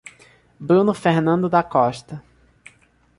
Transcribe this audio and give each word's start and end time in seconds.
Bruno 0.59 0.95
Fernando 0.95 1.47
da 1.47 1.61
Costa 1.63 2.23